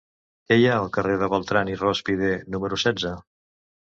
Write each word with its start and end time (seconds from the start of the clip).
Què 0.51 0.55
hi 0.59 0.63
ha 0.69 0.77
al 0.77 0.87
carrer 0.95 1.17
de 1.23 1.27
Beltrán 1.33 1.69
i 1.73 1.75
Rózpide 1.81 2.31
número 2.57 2.81
setze? 2.85 3.13